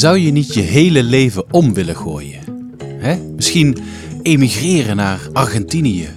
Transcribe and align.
Zou 0.00 0.18
je 0.18 0.30
niet 0.30 0.54
je 0.54 0.60
hele 0.60 1.02
leven 1.02 1.44
om 1.50 1.74
willen 1.74 1.96
gooien? 1.96 2.40
Hè? 2.84 3.16
Misschien 3.36 3.78
emigreren 4.22 4.96
naar 4.96 5.20
Argentinië. 5.32 6.08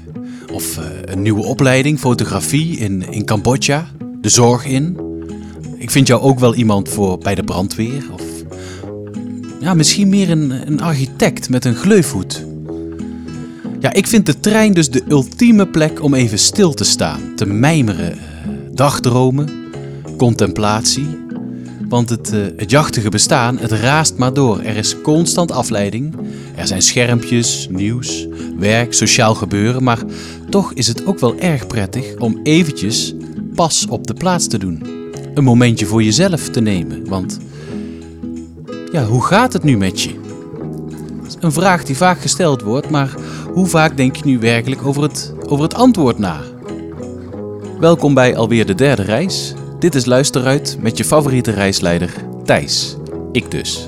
Of 0.53 0.77
eh, 0.77 0.85
een 1.05 1.21
nieuwe 1.21 1.43
opleiding, 1.43 1.99
fotografie 1.99 2.77
in, 2.77 3.11
in 3.11 3.25
Cambodja. 3.25 3.87
De 4.21 4.29
zorg 4.29 4.65
in. 4.65 4.97
Ik 5.77 5.91
vind 5.91 6.07
jou 6.07 6.21
ook 6.21 6.39
wel 6.39 6.55
iemand 6.55 6.89
voor 6.89 7.17
bij 7.17 7.35
de 7.35 7.43
brandweer. 7.43 8.03
Of 8.11 8.21
ja, 9.59 9.73
misschien 9.73 10.09
meer 10.09 10.29
een, 10.29 10.51
een 10.67 10.81
architect 10.81 11.49
met 11.49 11.65
een 11.65 11.75
gleufhoed. 11.75 12.45
Ja, 13.79 13.93
ik 13.93 14.07
vind 14.07 14.25
de 14.25 14.39
trein 14.39 14.73
dus 14.73 14.89
de 14.89 15.03
ultieme 15.07 15.67
plek 15.67 16.03
om 16.03 16.13
even 16.13 16.39
stil 16.39 16.73
te 16.73 16.83
staan. 16.83 17.35
Te 17.35 17.45
mijmeren, 17.45 18.11
eh, 18.11 18.17
dagdromen, 18.71 19.49
contemplatie. 20.17 21.21
Want 21.93 22.09
het, 22.09 22.33
eh, 22.33 22.39
het 22.57 22.69
jachtige 22.69 23.09
bestaan, 23.09 23.57
het 23.57 23.71
raast 23.71 24.17
maar 24.17 24.33
door. 24.33 24.59
Er 24.59 24.75
is 24.75 25.01
constant 25.01 25.51
afleiding. 25.51 26.15
Er 26.55 26.67
zijn 26.67 26.81
schermpjes, 26.81 27.67
nieuws, 27.71 28.27
werk, 28.57 28.93
sociaal 28.93 29.35
gebeuren. 29.35 29.83
Maar 29.83 29.99
toch 30.49 30.73
is 30.73 30.87
het 30.87 31.05
ook 31.05 31.19
wel 31.19 31.37
erg 31.39 31.67
prettig 31.67 32.15
om 32.17 32.39
eventjes 32.43 33.13
pas 33.55 33.85
op 33.89 34.07
de 34.07 34.13
plaats 34.13 34.47
te 34.47 34.57
doen. 34.57 34.83
Een 35.33 35.43
momentje 35.43 35.85
voor 35.85 36.03
jezelf 36.03 36.49
te 36.49 36.61
nemen. 36.61 37.07
Want 37.07 37.39
ja, 38.91 39.05
hoe 39.05 39.23
gaat 39.23 39.53
het 39.53 39.63
nu 39.63 39.77
met 39.77 40.01
je? 40.01 40.15
Een 41.39 41.51
vraag 41.51 41.83
die 41.83 41.97
vaak 41.97 42.21
gesteld 42.21 42.61
wordt, 42.61 42.89
maar 42.89 43.15
hoe 43.53 43.67
vaak 43.67 43.97
denk 43.97 44.15
je 44.15 44.25
nu 44.25 44.39
werkelijk 44.39 44.85
over 44.85 45.01
het, 45.03 45.33
over 45.47 45.63
het 45.63 45.73
antwoord 45.73 46.17
na? 46.17 46.41
Welkom 47.79 48.13
bij 48.13 48.35
alweer 48.35 48.65
de 48.65 48.75
derde 48.75 49.03
reis. 49.03 49.53
Dit 49.83 49.95
is 49.95 50.05
Luisteruit 50.05 50.77
met 50.79 50.97
je 50.97 51.05
favoriete 51.05 51.51
reisleider 51.51 52.13
Thijs. 52.45 52.95
Ik 53.31 53.51
dus. 53.51 53.87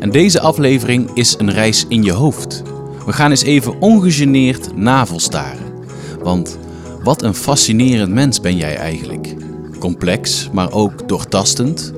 En 0.00 0.10
deze 0.10 0.40
aflevering 0.40 1.10
is 1.14 1.34
een 1.38 1.50
reis 1.50 1.84
in 1.88 2.02
je 2.02 2.12
hoofd. 2.12 2.62
We 3.06 3.12
gaan 3.12 3.30
eens 3.30 3.42
even 3.42 3.80
ongegeneerd 3.80 4.76
navelstaren. 4.76 5.72
Want 6.22 6.58
wat 7.02 7.22
een 7.22 7.34
fascinerend 7.34 8.12
mens 8.12 8.40
ben 8.40 8.56
jij 8.56 8.76
eigenlijk. 8.76 9.34
Complex, 9.78 10.48
maar 10.52 10.72
ook 10.72 11.08
doortastend, 11.08 11.92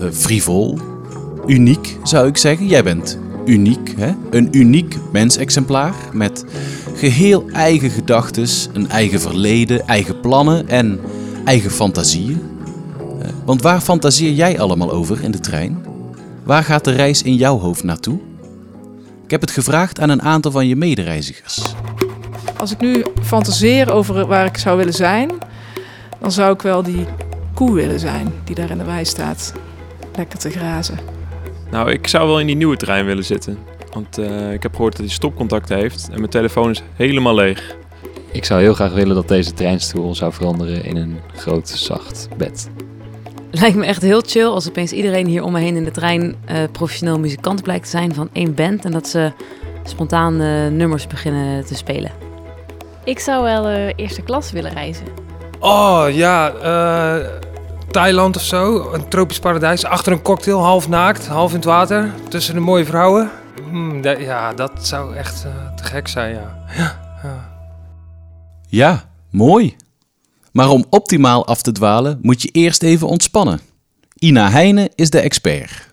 uh, 0.00 0.10
frivol, 0.10 0.78
uniek 1.46 1.96
zou 2.02 2.26
ik 2.26 2.36
zeggen. 2.36 2.66
Jij 2.66 2.82
bent 2.82 3.18
uniek, 3.44 3.94
hè? 3.96 4.12
een 4.30 4.48
uniek 4.50 4.96
mensexemplaar 5.12 5.94
met 6.12 6.44
geheel 6.94 7.44
eigen 7.52 7.90
gedachten, 7.90 8.46
een 8.72 8.88
eigen 8.88 9.20
verleden, 9.20 9.86
eigen 9.86 10.20
plannen 10.20 10.68
en 10.68 11.00
eigen 11.44 11.70
fantasieën. 11.70 12.52
Eh, 13.44 13.50
want 13.50 13.62
waar 13.62 13.80
fantaseer 13.80 14.32
jij 14.32 14.60
allemaal 14.60 14.90
over 14.90 15.22
in 15.22 15.30
de 15.30 15.40
trein? 15.40 15.84
Waar 16.42 16.64
gaat 16.64 16.84
de 16.84 16.92
reis 16.92 17.22
in 17.22 17.34
jouw 17.34 17.58
hoofd 17.58 17.84
naartoe? 17.84 18.18
Ik 19.24 19.30
heb 19.30 19.40
het 19.40 19.50
gevraagd 19.50 20.00
aan 20.00 20.08
een 20.08 20.22
aantal 20.22 20.50
van 20.50 20.66
je 20.66 20.76
medereizigers. 20.76 21.62
Als 22.56 22.72
ik 22.72 22.80
nu 22.80 23.04
fantaseer 23.22 23.92
over 23.92 24.26
waar 24.26 24.46
ik 24.46 24.56
zou 24.56 24.76
willen 24.76 24.92
zijn, 24.92 25.30
dan 26.20 26.32
zou 26.32 26.52
ik 26.52 26.62
wel 26.62 26.82
die 26.82 27.06
koe 27.54 27.74
willen 27.74 28.00
zijn 28.00 28.32
die 28.44 28.54
daar 28.54 28.70
in 28.70 28.78
de 28.78 28.84
wei 28.84 29.04
staat. 29.04 29.52
Lekker 30.16 30.38
te 30.38 30.50
grazen. 30.50 30.98
Nou, 31.70 31.90
ik 31.90 32.06
zou 32.06 32.26
wel 32.26 32.40
in 32.40 32.46
die 32.46 32.56
nieuwe 32.56 32.76
trein 32.76 33.06
willen 33.06 33.24
zitten. 33.24 33.58
Want 33.92 34.18
uh, 34.18 34.52
ik 34.52 34.62
heb 34.62 34.74
gehoord 34.74 34.96
dat 34.96 35.06
hij 35.06 35.14
stopcontact 35.14 35.68
heeft 35.68 36.08
en 36.10 36.18
mijn 36.18 36.30
telefoon 36.30 36.70
is 36.70 36.82
helemaal 36.94 37.34
leeg. 37.34 37.76
Ik 38.32 38.44
zou 38.44 38.60
heel 38.60 38.74
graag 38.74 38.92
willen 38.92 39.14
dat 39.14 39.28
deze 39.28 39.52
treinstoel 39.52 40.14
zou 40.14 40.32
veranderen 40.32 40.84
in 40.84 40.96
een 40.96 41.18
groot, 41.34 41.68
zacht 41.68 42.28
bed. 42.36 42.68
Lijkt 43.60 43.76
me 43.76 43.86
echt 43.86 44.02
heel 44.02 44.22
chill 44.26 44.46
als 44.46 44.68
opeens 44.68 44.92
iedereen 44.92 45.26
hier 45.26 45.42
om 45.42 45.52
me 45.52 45.60
heen 45.60 45.76
in 45.76 45.84
de 45.84 45.90
trein 45.90 46.22
uh, 46.50 46.56
professioneel 46.72 47.18
muzikant 47.18 47.62
blijkt 47.62 47.84
te 47.84 47.90
zijn 47.90 48.14
van 48.14 48.28
één 48.32 48.54
band. 48.54 48.84
En 48.84 48.92
dat 48.92 49.08
ze 49.08 49.32
spontaan 49.84 50.40
uh, 50.40 50.66
nummers 50.66 51.06
beginnen 51.06 51.64
te 51.64 51.74
spelen. 51.74 52.10
Ik 53.04 53.18
zou 53.18 53.42
wel 53.42 53.70
uh, 53.70 53.92
eerste 53.96 54.22
klas 54.22 54.52
willen 54.52 54.72
reizen. 54.72 55.06
Oh 55.60 56.04
ja, 56.10 56.52
Thailand 57.90 58.36
of 58.36 58.42
zo. 58.42 58.92
Een 58.92 59.08
tropisch 59.08 59.38
paradijs. 59.38 59.84
Achter 59.84 60.12
een 60.12 60.22
cocktail, 60.22 60.62
half 60.62 60.88
naakt, 60.88 61.26
half 61.26 61.50
in 61.50 61.56
het 61.56 61.64
water. 61.64 62.10
Tussen 62.28 62.54
de 62.54 62.60
mooie 62.60 62.84
vrouwen. 62.84 63.30
Hmm, 63.68 64.02
ja, 64.02 64.52
dat 64.52 64.86
zou 64.86 65.16
echt 65.16 65.44
uh, 65.46 65.74
te 65.74 65.84
gek 65.84 66.08
zijn, 66.08 66.34
ja. 66.34 66.64
ja. 66.76 67.02
Ja, 67.22 67.50
ja. 68.68 69.02
mooi. 69.30 69.76
Maar 70.54 70.70
om 70.70 70.84
optimaal 70.90 71.46
af 71.46 71.62
te 71.62 71.72
dwalen 71.72 72.18
moet 72.22 72.42
je 72.42 72.48
eerst 72.52 72.82
even 72.82 73.06
ontspannen. 73.06 73.60
Ina 74.18 74.50
Heijnen 74.50 74.88
is 74.94 75.10
de 75.10 75.20
expert. 75.20 75.88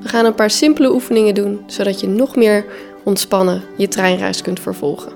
We 0.00 0.08
gaan 0.08 0.24
een 0.24 0.34
paar 0.34 0.50
simpele 0.50 0.92
oefeningen 0.92 1.34
doen, 1.34 1.60
zodat 1.66 2.00
je 2.00 2.06
nog 2.06 2.36
meer 2.36 2.64
ontspannen 3.04 3.62
je 3.76 3.88
treinreis 3.88 4.42
kunt 4.42 4.60
vervolgen. 4.60 5.12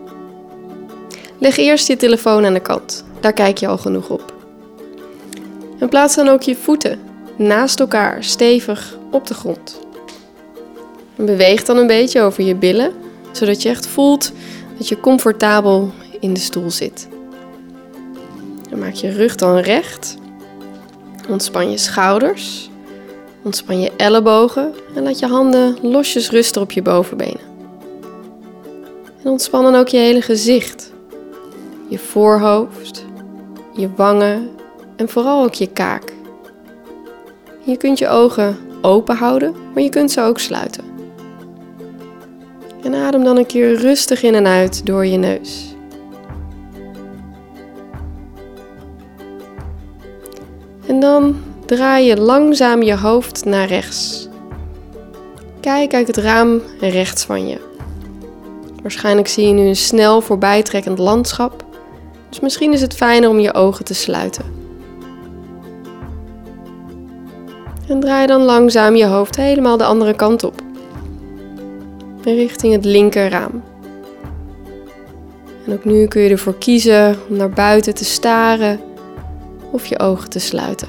Leg 1.39 1.57
eerst 1.57 1.87
je 1.87 1.97
telefoon 1.97 2.45
aan 2.45 2.55
de 2.55 2.61
kant. 2.61 3.05
Daar 3.21 3.33
kijk 3.33 3.59
je 3.59 3.67
al 3.67 3.79
genoeg 3.79 4.11
op. 4.11 4.35
En 5.79 5.89
plaats 5.89 6.15
dan 6.15 6.29
ook 6.29 6.43
je 6.43 6.57
voeten 6.57 7.01
naast 7.37 7.81
elkaar 7.81 8.25
stevig 8.25 8.99
op 9.11 9.27
de 9.27 9.35
grond. 9.35 9.81
Beweeg 11.17 11.65
dan 11.65 11.77
een 11.77 11.87
beetje 11.87 12.21
over 12.21 12.45
je 12.45 12.55
billen, 12.55 12.93
zodat 13.33 13.63
je 13.63 13.69
echt 13.69 13.87
voelt 13.87 14.33
dat 14.79 14.89
je 14.89 15.01
comfortabel 15.01 15.93
in 16.23 16.35
de 16.35 16.41
stoel 16.41 16.71
zit. 16.71 17.09
Maak 18.77 18.95
je 18.95 19.11
rug 19.11 19.35
dan 19.35 19.57
recht. 19.57 20.17
Ontspan 21.29 21.71
je 21.71 21.79
schouders. 21.79 22.71
Ontspan 23.43 23.81
je 23.81 23.93
ellebogen 23.97 24.73
en 24.95 25.03
laat 25.03 25.19
je 25.19 25.27
handen 25.27 25.77
losjes 25.83 26.31
rusten 26.31 26.63
op 26.63 26.73
je 26.73 26.83
bovenbenen. 26.83 27.41
En 29.23 29.31
ontspan 29.31 29.63
dan 29.63 29.75
ook 29.75 29.89
je 29.89 29.99
hele 29.99 30.23
gezicht. 30.23 30.93
Je 31.89 31.99
voorhoofd, 31.99 33.05
je 33.77 33.91
wangen 33.97 34.51
en 34.97 35.09
vooral 35.09 35.45
ook 35.45 35.55
je 35.55 35.67
kaak. 35.67 36.13
Je 37.65 37.77
kunt 37.77 37.99
je 37.99 38.09
ogen 38.09 38.57
open 38.81 39.17
houden, 39.17 39.55
maar 39.75 39.83
je 39.83 39.89
kunt 39.89 40.11
ze 40.11 40.21
ook 40.21 40.39
sluiten. 40.39 40.85
En 42.83 42.95
adem 42.95 43.25
dan 43.25 43.37
een 43.37 43.47
keer 43.47 43.75
rustig 43.75 44.23
in 44.23 44.35
en 44.35 44.47
uit 44.47 44.87
door 44.87 45.07
je 45.07 45.17
neus. 45.17 45.72
En 50.93 51.01
dan 51.01 51.37
draai 51.67 52.07
je 52.07 52.17
langzaam 52.17 52.83
je 52.83 52.97
hoofd 52.97 53.45
naar 53.45 53.67
rechts. 53.67 54.29
Kijk 55.61 55.95
uit 55.95 56.07
het 56.07 56.17
raam 56.17 56.61
rechts 56.81 57.25
van 57.25 57.49
je. 57.49 57.59
Waarschijnlijk 58.83 59.29
zie 59.29 59.47
je 59.47 59.53
nu 59.53 59.67
een 59.67 59.77
snel 59.77 60.21
voorbijtrekkend 60.21 60.99
landschap 60.99 61.65
dus 62.29 62.41
misschien 62.41 62.73
is 62.73 62.81
het 62.81 62.95
fijner 62.95 63.29
om 63.29 63.39
je 63.39 63.55
ogen 63.55 63.85
te 63.85 63.95
sluiten. 63.95 64.45
En 67.89 68.01
draai 68.01 68.27
dan 68.27 68.43
langzaam 68.43 68.95
je 68.95 69.05
hoofd 69.05 69.37
helemaal 69.37 69.77
de 69.77 69.85
andere 69.85 70.15
kant 70.15 70.45
op. 70.45 70.63
Richting 72.25 72.73
het 72.73 72.85
linkerraam. 72.85 73.63
En 75.67 75.73
ook 75.73 75.85
nu 75.85 76.07
kun 76.07 76.23
je 76.23 76.31
ervoor 76.31 76.59
kiezen 76.59 77.17
om 77.29 77.37
naar 77.37 77.51
buiten 77.51 77.95
te 77.95 78.05
staren 78.05 78.81
of 79.73 79.87
je 79.87 79.99
ogen 79.99 80.31
te 80.31 80.39
sluiten. 80.39 80.89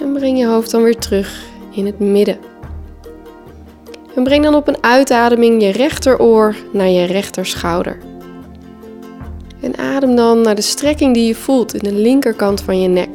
En 0.00 0.12
breng 0.12 0.38
je 0.38 0.46
hoofd 0.46 0.70
dan 0.70 0.82
weer 0.82 0.98
terug 0.98 1.44
in 1.70 1.86
het 1.86 1.98
midden. 1.98 2.38
En 4.14 4.24
breng 4.24 4.44
dan 4.44 4.54
op 4.54 4.68
een 4.68 4.82
uitademing 4.82 5.62
je 5.62 5.70
rechteroor 5.70 6.56
naar 6.72 6.88
je 6.88 7.04
rechterschouder. 7.04 7.98
En 9.60 9.78
adem 9.78 10.16
dan 10.16 10.40
naar 10.40 10.54
de 10.54 10.62
strekking 10.62 11.14
die 11.14 11.26
je 11.26 11.34
voelt 11.34 11.74
in 11.74 11.82
de 11.82 11.94
linkerkant 11.94 12.60
van 12.60 12.80
je 12.80 12.88
nek. 12.88 13.08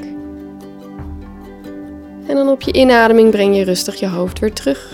En 2.27 2.35
dan 2.35 2.49
op 2.49 2.61
je 2.61 2.73
inademing 2.73 3.31
breng 3.31 3.55
je 3.55 3.63
rustig 3.63 3.99
je 3.99 4.07
hoofd 4.07 4.39
weer 4.39 4.53
terug. 4.53 4.93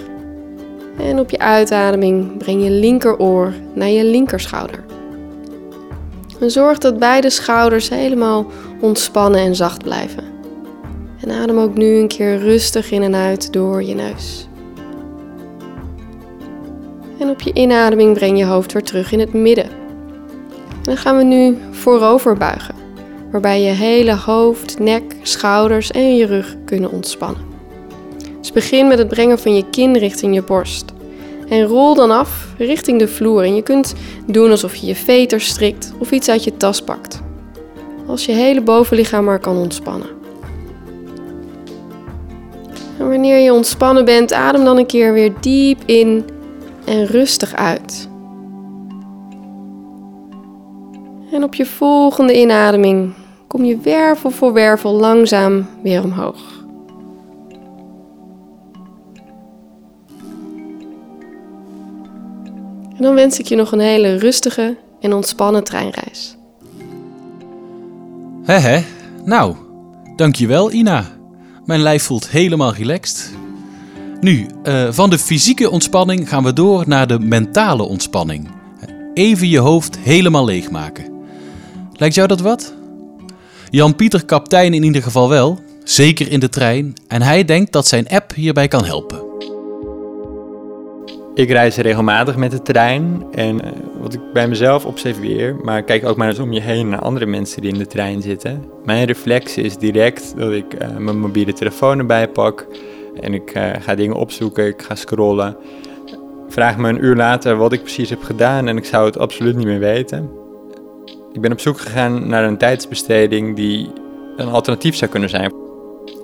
En 0.98 1.19
op 1.19 1.30
je 1.30 1.40
uitademing 1.40 2.38
breng 2.38 2.63
je 2.63 2.69
linkeroor 2.69 3.54
naar 3.74 3.90
je 3.90 4.04
linkerschouder. 4.04 4.83
En 6.39 6.51
zorg 6.51 6.78
dat 6.78 7.00
beide 7.00 7.30
schouders 7.30 7.89
helemaal 7.89 8.45
ontspannen 8.81 9.39
en 9.39 9.56
zacht 9.56 9.84
blijven. 9.84 10.24
En 11.22 11.31
adem 11.31 11.57
ook 11.57 11.78
nu 11.78 11.95
een 11.95 12.07
keer 12.07 12.38
rustig 12.38 12.92
in 12.92 13.04
en 13.04 13.16
uit 13.16 13.54
door 13.54 13.84
je 13.84 13.95
neus. 13.95 14.48
En 17.19 17.30
op 17.30 17.42
je 17.42 17.54
inademing 17.54 18.13
breng 18.13 18.38
je 18.38 18.45
hoofd 18.45 18.74
weer 18.74 18.84
terug 18.84 19.12
in 19.12 19.19
het 19.19 19.34
midden. 19.34 19.66
En 19.66 20.84
dan 20.84 20.98
gaan 20.98 21.18
we 21.18 21.24
nu 21.24 21.57
voorover 21.72 22.38
buigen, 22.38 22.75
waarbij 23.31 23.62
je 23.62 23.72
hele 23.72 24.16
hoofd, 24.16 24.80
nek, 24.80 25.16
schouders 25.22 25.92
en 25.92 26.16
je 26.16 26.25
rug 26.25 26.56
kunnen 26.66 26.92
ontspannen. 26.92 27.42
Dus 28.40 28.51
begin 28.51 28.88
met 28.88 28.98
het 28.98 29.07
brengen 29.07 29.40
van 29.40 29.56
je 29.56 29.69
kin 29.69 29.98
richting 29.98 30.33
je 30.33 30.44
borst. 30.44 30.86
En 31.49 31.63
rol 31.63 31.95
dan 31.95 32.11
af 32.11 32.53
richting 32.57 32.99
de 32.99 33.07
vloer. 33.07 33.44
En 33.44 33.55
je 33.55 33.61
kunt 33.61 33.94
doen 34.25 34.51
alsof 34.51 34.75
je 34.75 34.88
je 34.88 34.95
veter 34.95 35.41
strikt 35.41 35.94
of 35.97 36.11
iets 36.11 36.29
uit 36.29 36.44
je 36.44 36.57
tas 36.57 36.81
pakt. 36.81 37.21
als 38.07 38.25
je 38.25 38.31
hele 38.31 38.61
bovenlichaam 38.61 39.23
maar 39.23 39.39
kan 39.39 39.57
ontspannen. 39.57 40.07
En 42.99 43.09
wanneer 43.09 43.38
je 43.38 43.53
ontspannen 43.53 44.05
bent, 44.05 44.33
adem 44.33 44.63
dan 44.63 44.77
een 44.77 44.85
keer 44.85 45.13
weer 45.13 45.33
diep 45.39 45.81
in 45.85 46.25
en 46.85 47.05
rustig 47.05 47.55
uit. 47.55 48.09
En 51.31 51.44
op 51.44 51.55
je 51.55 51.65
volgende 51.65 52.39
inademing 52.39 53.13
kom 53.47 53.63
je 53.63 53.77
wervel 53.77 54.29
voor 54.29 54.53
wervel 54.53 54.94
langzaam 54.94 55.67
weer 55.83 56.03
omhoog. 56.03 56.56
Dan 62.97 63.15
wens 63.15 63.39
ik 63.39 63.47
je 63.47 63.55
nog 63.55 63.71
een 63.71 63.79
hele 63.79 64.17
rustige 64.17 64.77
en 64.99 65.13
ontspannen 65.13 65.63
treinreis. 65.63 66.35
Hè 68.44 68.57
hè, 68.57 68.83
nou, 69.25 69.55
dankjewel 70.15 70.71
Ina. 70.71 71.05
Mijn 71.65 71.81
lijf 71.81 72.03
voelt 72.03 72.29
helemaal 72.29 72.73
relaxed. 72.73 73.31
Nu, 74.19 74.45
eh, 74.63 74.88
van 74.91 75.09
de 75.09 75.19
fysieke 75.19 75.69
ontspanning 75.69 76.29
gaan 76.29 76.44
we 76.44 76.53
door 76.53 76.83
naar 76.88 77.07
de 77.07 77.19
mentale 77.19 77.83
ontspanning. 77.83 78.49
Even 79.13 79.47
je 79.47 79.59
hoofd 79.59 79.97
helemaal 79.97 80.45
leegmaken. 80.45 81.05
Lijkt 81.94 82.15
jou 82.15 82.27
dat 82.27 82.41
wat? 82.41 82.73
Jan-Pieter 83.69 84.25
kaptein 84.25 84.73
in 84.73 84.83
ieder 84.83 85.03
geval 85.03 85.29
wel, 85.29 85.59
zeker 85.83 86.31
in 86.31 86.39
de 86.39 86.49
trein, 86.49 86.94
en 87.07 87.21
hij 87.21 87.45
denkt 87.45 87.71
dat 87.71 87.88
zijn 87.88 88.07
app 88.07 88.33
hierbij 88.33 88.67
kan 88.67 88.85
helpen. 88.85 89.26
Ik 91.38 91.50
reis 91.50 91.78
regelmatig 91.78 92.36
met 92.36 92.51
de 92.51 92.62
trein 92.62 93.25
en 93.31 93.62
eh, 93.62 93.72
wat 94.00 94.13
ik 94.13 94.19
bij 94.34 94.48
mezelf 94.48 94.86
observeer, 94.86 95.56
maar 95.63 95.84
kijk 95.84 96.06
ook 96.06 96.18
maar 96.18 96.28
eens 96.28 96.39
om 96.39 96.51
je 96.51 96.62
heen 96.62 96.89
naar 96.89 97.00
andere 97.00 97.25
mensen 97.25 97.62
die 97.62 97.72
in 97.72 97.78
de 97.78 97.88
trein 97.88 98.22
zitten. 98.22 98.63
Mijn 98.86 99.06
reflex 99.06 99.57
is 99.57 99.78
direct 99.78 100.38
dat 100.38 100.51
ik 100.51 100.74
eh, 100.74 100.95
mijn 100.98 101.19
mobiele 101.19 101.54
telefoon 101.54 102.00
erbij 102.00 102.28
pak 102.28 102.68
en 103.22 103.34
ik 103.34 103.51
eh, 103.51 103.69
ga 103.80 103.95
dingen 103.95 104.16
opzoeken, 104.16 104.68
ik 104.68 104.81
ga 104.81 104.95
scrollen. 104.95 105.57
Vraag 106.50 106.78
me 106.78 106.89
een 106.89 107.04
uur 107.04 107.16
later 107.16 107.56
wat 107.56 107.74
ik 107.74 107.81
precies 107.81 108.10
heb 108.10 108.24
gedaan 108.24 108.68
en 108.68 108.78
ik 108.78 108.86
zou 108.86 109.06
het 109.06 109.18
absoluut 109.18 109.56
niet 109.56 109.66
meer 109.66 109.80
weten. 109.80 110.30
Ik 111.33 111.42
ben 111.42 111.51
op 111.51 111.60
zoek 111.60 111.80
gegaan 111.80 112.28
naar 112.28 112.44
een 112.44 112.57
tijdsbesteding 112.57 113.56
die 113.56 113.92
een 114.38 114.50
alternatief 114.50 114.95
zou 114.95 115.12
kunnen 115.12 115.30
zijn. 115.30 115.54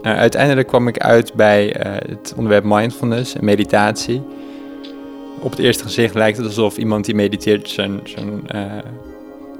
uiteindelijk 0.01 0.67
kwam 0.67 0.87
ik 0.87 0.97
uit 0.97 1.33
bij 1.33 1.75
het 2.07 2.33
onderwerp 2.37 2.63
mindfulness 2.63 3.35
en 3.35 3.45
meditatie 3.45 4.23
op 5.43 5.51
het 5.51 5.59
eerste 5.59 5.83
gezicht 5.83 6.13
lijkt 6.13 6.37
het 6.37 6.45
alsof 6.45 6.77
iemand 6.77 7.05
die 7.05 7.15
mediteert 7.15 7.69
zijn, 7.69 7.99
zijn 8.03 8.47
uh, 8.55 8.61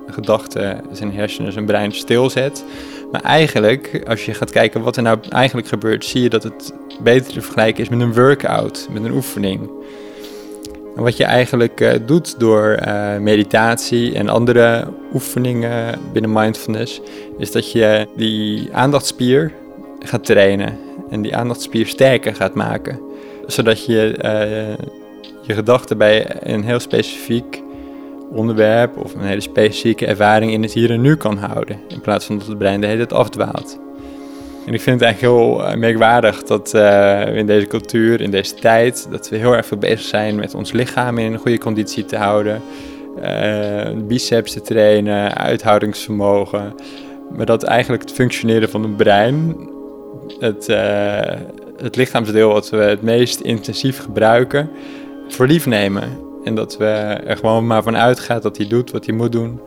gedachten, 0.08 0.82
zijn 0.92 1.14
hersenen, 1.14 1.52
zijn 1.52 1.66
brein 1.66 1.92
stilzet. 1.92 2.66
Maar 3.12 3.22
eigenlijk, 3.22 4.04
als 4.08 4.26
je 4.26 4.34
gaat 4.34 4.52
kijken 4.52 4.82
wat 4.82 4.98
er 4.98 5.04
nou 5.04 5.18
eigenlijk 5.30 5.68
gebeurt, 5.68 6.06
zie 6.06 6.22
je 6.22 6.30
dat 6.30 6.44
het 6.44 6.74
beter 7.02 7.34
te 7.34 7.42
vergelijken 7.42 7.84
is 7.84 7.90
met 7.90 8.00
een 8.00 8.14
workout, 8.14 8.88
met 8.92 9.04
een 9.04 9.12
oefening. 9.12 9.70
En 10.96 11.04
wat 11.04 11.18
je 11.18 11.24
eigenlijk 11.24 11.82
uh, 11.82 11.92
doet 12.06 12.40
door 12.40 12.80
uh, 12.86 13.18
meditatie 13.18 14.14
en 14.14 14.30
andere 14.30 14.88
oefeningen 15.14 16.00
binnen 16.12 16.34
mindfulness, 16.34 17.02
is 17.38 17.52
dat 17.52 17.72
je 17.72 18.08
die 18.16 18.70
aandachtspier 18.72 19.52
gaat 20.00 20.26
trainen 20.26 20.78
en 21.10 21.22
die 21.22 21.36
aandachtspier 21.36 21.88
sterker 21.88 22.36
gaat 22.36 22.54
maken. 22.54 23.00
Zodat 23.48 23.86
je 23.86 24.16
je 25.46 25.54
gedachten 25.54 25.98
bij 25.98 26.26
een 26.40 26.64
heel 26.64 26.80
specifiek 26.80 27.62
onderwerp 28.32 28.98
of 28.98 29.14
een 29.14 29.22
hele 29.22 29.42
specifieke 29.42 30.06
ervaring 30.06 30.52
in 30.52 30.62
het 30.62 30.74
hier 30.74 30.92
en 30.92 31.02
nu 31.02 31.16
kan 31.16 31.38
houden. 31.38 31.80
In 31.88 32.02
plaats 32.02 32.26
van 32.26 32.38
dat 32.38 32.48
het 32.48 32.58
brein 32.58 32.82
de 32.82 32.88
hele 32.88 33.06
tijd 33.06 33.20
afdwaalt. 33.20 33.80
En 34.66 34.74
ik 34.74 34.82
vind 34.82 35.00
het 35.00 35.10
eigenlijk 35.10 35.22
heel 35.34 35.62
uh, 35.62 35.76
merkwaardig 35.76 36.44
dat 36.44 36.74
uh, 36.76 37.36
in 37.36 37.46
deze 37.46 37.68
cultuur, 37.68 38.22
in 38.22 38.32
deze 38.32 38.54
tijd, 38.54 39.08
dat 39.12 39.30
we 39.30 39.38
heel 39.38 39.56
erg 39.56 39.66
veel 39.66 39.78
bezig 39.78 40.02
zijn 40.02 40.36
met 40.36 40.56
ons 40.56 40.72
lichaam 40.72 41.18
in 41.18 41.34
een 41.34 41.40
goede 41.40 41.58
conditie 41.58 42.06
te 42.06 42.18
houden. 42.18 42.62
Uh, 43.24 44.06
biceps 44.08 44.54
te 44.54 44.62
trainen, 44.62 45.38
uithoudingsvermogen. 45.38 46.74
Maar 47.36 47.46
dat 47.46 47.64
eigenlijk 47.64 48.02
het 48.02 48.12
functioneren 48.12 48.70
van 48.70 48.84
het 48.84 48.98
brein, 48.98 49.56
het, 50.40 50.68
het 51.78 51.96
lichaamsdeel 51.96 52.54
wat 52.54 52.70
we 52.70 52.78
het 52.78 53.02
meest 53.02 53.40
intensief 53.40 54.00
gebruiken, 54.00 54.70
voor 55.28 55.48
lief 55.48 55.66
nemen. 55.66 56.20
En 56.44 56.56
dat 56.56 56.78
we 56.78 56.86
er 57.26 57.38
gewoon 57.38 57.68
maar 57.68 57.84
van 57.84 57.98
uitgaan 57.98 58.42
dat 58.42 58.58
hij 58.58 58.68
doet 58.68 58.92
wat 58.92 59.06
hij 59.06 59.16
moet 59.16 59.32
doen. 59.32 59.60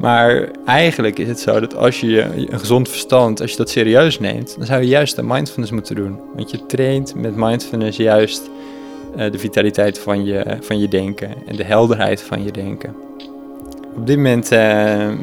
Maar 0.00 0.50
eigenlijk 0.64 1.18
is 1.18 1.28
het 1.28 1.40
zo 1.40 1.60
dat 1.60 1.76
als 1.76 2.00
je 2.00 2.22
een 2.22 2.58
gezond 2.58 2.88
verstand, 2.88 3.40
als 3.40 3.50
je 3.50 3.56
dat 3.56 3.70
serieus 3.70 4.18
neemt, 4.18 4.54
dan 4.56 4.66
zou 4.66 4.80
je 4.80 4.88
juist 4.88 5.16
de 5.16 5.22
mindfulness 5.22 5.72
moeten 5.72 5.94
doen. 5.94 6.20
Want 6.34 6.50
je 6.50 6.66
traint 6.66 7.14
met 7.14 7.36
mindfulness 7.36 7.96
juist 7.96 8.50
uh, 9.16 9.30
de 9.30 9.38
vitaliteit 9.38 9.98
van 9.98 10.24
je, 10.24 10.56
van 10.60 10.78
je 10.78 10.88
denken 10.88 11.34
en 11.46 11.56
de 11.56 11.64
helderheid 11.64 12.22
van 12.22 12.44
je 12.44 12.50
denken. 12.50 12.94
Op 13.96 14.06
dit 14.06 14.16
moment 14.16 14.52
uh, 14.52 14.58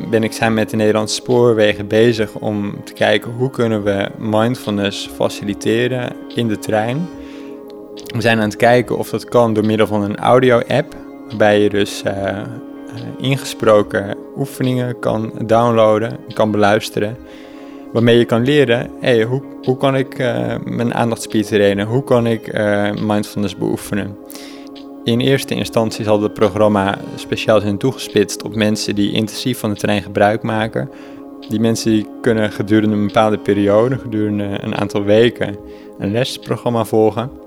ben 0.09 0.23
ik 0.23 0.31
samen 0.31 0.53
met 0.53 0.69
de 0.69 0.75
Nederlandse 0.75 1.15
Spoorwegen 1.15 1.87
bezig 1.87 2.33
om 2.33 2.83
te 2.83 2.93
kijken 2.93 3.31
hoe 3.31 3.49
kunnen 3.49 3.83
we 3.83 4.09
mindfulness 4.17 5.09
faciliteren 5.15 6.11
in 6.35 6.47
de 6.47 6.59
trein. 6.59 7.07
We 8.05 8.21
zijn 8.21 8.37
aan 8.37 8.43
het 8.43 8.55
kijken 8.55 8.97
of 8.97 9.09
dat 9.09 9.25
kan 9.25 9.53
door 9.53 9.65
middel 9.65 9.87
van 9.87 10.01
een 10.01 10.17
audio-app, 10.17 10.95
waarbij 11.27 11.61
je 11.61 11.69
dus 11.69 12.03
uh, 12.07 12.41
ingesproken 13.17 14.17
oefeningen 14.37 14.99
kan 14.99 15.31
downloaden, 15.45 16.17
kan 16.33 16.51
beluisteren. 16.51 17.17
Waarmee 17.93 18.17
je 18.17 18.25
kan 18.25 18.43
leren, 18.43 18.89
hey, 18.99 19.23
hoe, 19.23 19.41
hoe 19.63 19.77
kan 19.77 19.95
ik 19.95 20.19
uh, 20.19 20.55
mijn 20.63 20.93
aandachtspier 20.93 21.45
trainen, 21.45 21.87
hoe 21.87 22.03
kan 22.03 22.27
ik 22.27 22.53
mindfulness 23.01 23.55
beoefenen. 23.55 24.17
In 25.03 25.19
eerste 25.19 25.55
instantie 25.55 26.03
zal 26.03 26.21
het 26.21 26.33
programma 26.33 26.97
speciaal 27.15 27.61
zijn 27.61 27.77
toegespitst 27.77 28.43
op 28.43 28.55
mensen 28.55 28.95
die 28.95 29.11
intensief 29.11 29.59
van 29.59 29.69
de 29.69 29.75
trein 29.75 30.01
gebruik 30.01 30.43
maken. 30.43 30.89
Die 31.49 31.59
mensen 31.59 31.91
die 31.91 32.07
kunnen 32.21 32.51
gedurende 32.51 32.95
een 32.95 33.07
bepaalde 33.07 33.37
periode, 33.37 33.97
gedurende 33.97 34.57
een 34.61 34.75
aantal 34.75 35.03
weken, 35.03 35.55
een 35.97 36.11
lesprogramma 36.11 36.85
volgen. 36.85 37.45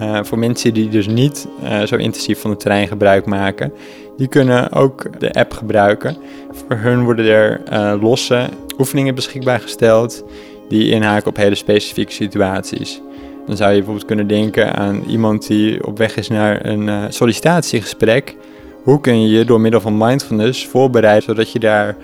Uh, 0.00 0.18
voor 0.22 0.38
mensen 0.38 0.74
die 0.74 0.88
dus 0.88 1.06
niet 1.06 1.48
uh, 1.62 1.82
zo 1.82 1.96
intensief 1.96 2.40
van 2.40 2.50
de 2.50 2.56
terrein 2.56 2.88
gebruik 2.88 3.26
maken, 3.26 3.72
die 4.16 4.28
kunnen 4.28 4.72
ook 4.72 5.20
de 5.20 5.32
app 5.32 5.52
gebruiken. 5.52 6.16
Voor 6.50 6.76
hun 6.76 7.04
worden 7.04 7.26
er 7.26 7.62
uh, 7.72 8.02
losse 8.02 8.48
oefeningen 8.78 9.14
beschikbaar 9.14 9.60
gesteld 9.60 10.24
die 10.68 10.90
inhaken 10.90 11.28
op 11.28 11.36
hele 11.36 11.54
specifieke 11.54 12.12
situaties. 12.12 13.00
Dan 13.46 13.56
zou 13.56 13.70
je 13.70 13.76
bijvoorbeeld 13.76 14.06
kunnen 14.06 14.26
denken 14.26 14.74
aan 14.74 15.02
iemand 15.08 15.46
die 15.46 15.86
op 15.86 15.98
weg 15.98 16.16
is 16.16 16.28
naar 16.28 16.66
een 16.66 17.12
sollicitatiegesprek. 17.12 18.36
Hoe 18.82 19.00
kun 19.00 19.22
je 19.22 19.28
je 19.28 19.44
door 19.44 19.60
middel 19.60 19.80
van 19.80 19.98
mindfulness 19.98 20.66
voorbereiden 20.66 21.22
zodat 21.22 21.52
je 21.52 21.58
daar 21.58 21.96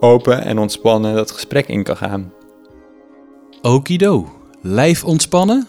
open 0.00 0.44
en 0.44 0.58
ontspannen 0.58 1.14
dat 1.14 1.30
gesprek 1.30 1.68
in 1.68 1.82
kan 1.82 1.96
gaan? 1.96 2.32
Okido. 3.62 4.28
Lijf 4.60 5.04
ontspannen? 5.04 5.66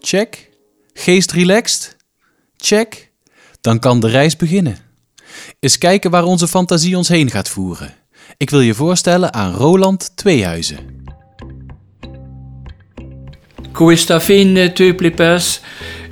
Check. 0.00 0.49
Geest 0.94 1.32
relaxed? 1.32 1.96
Check. 2.56 3.10
Dan 3.60 3.78
kan 3.78 4.00
de 4.00 4.08
reis 4.08 4.36
beginnen. 4.36 4.76
Eens 5.60 5.78
kijken 5.78 6.10
waar 6.10 6.24
onze 6.24 6.48
fantasie 6.48 6.96
ons 6.96 7.08
heen 7.08 7.30
gaat 7.30 7.48
voeren. 7.48 7.94
Ik 8.36 8.50
wil 8.50 8.60
je 8.60 8.74
voorstellen 8.74 9.32
aan 9.32 9.54
Roland 9.54 10.16
Tweehuizen. 10.16 11.04
Questa 13.72 14.20
fine 14.20 14.72
tu 14.72 14.94
plippes, 14.94 15.60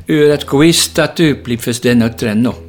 uret 0.06 0.44
quista 0.44 1.12
tu 1.12 1.36
plippes 1.36 1.80
denno 1.80 2.14
trenno. 2.14 2.67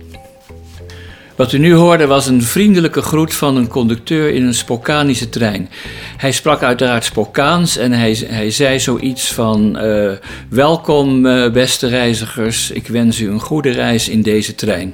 Wat 1.40 1.52
u 1.52 1.58
nu 1.58 1.74
hoorde 1.74 2.08
was 2.08 2.28
een 2.28 2.42
vriendelijke 2.44 3.02
groet 3.02 3.34
van 3.34 3.56
een 3.56 3.68
conducteur 3.68 4.34
in 4.34 4.44
een 4.46 4.54
Spokanische 4.54 5.30
trein. 5.30 5.70
Hij 6.18 6.32
sprak 6.32 6.64
uiteraard 6.64 7.04
Spokaans 7.04 7.78
en 7.78 7.92
hij, 7.92 8.24
hij 8.28 8.52
zei 8.52 8.80
zoiets 8.80 9.34
van: 9.34 9.86
uh, 9.86 10.12
Welkom, 10.50 11.26
uh, 11.26 11.52
beste 11.52 11.88
reizigers, 11.88 12.72
ik 12.72 12.88
wens 12.88 13.20
u 13.20 13.30
een 13.30 13.40
goede 13.40 13.70
reis 13.70 14.10
in 14.10 14.22
deze 14.22 14.56
trein. 14.56 14.94